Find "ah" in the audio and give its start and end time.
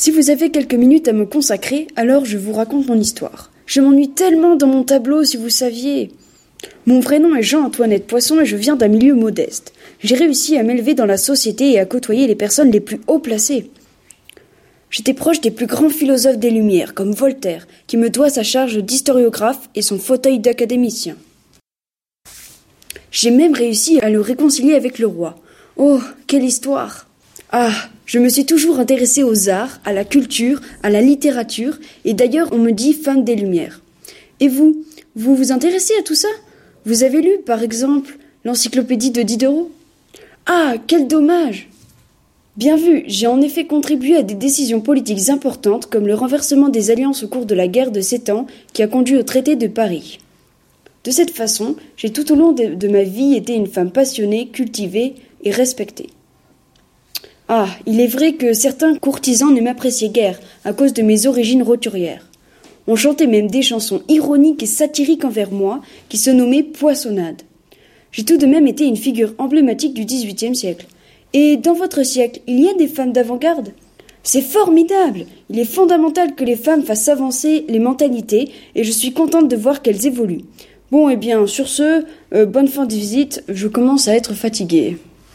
27.52-27.72, 40.46-40.74, 57.52-57.66